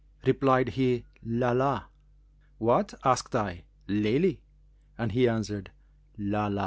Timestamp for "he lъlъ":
0.69-1.83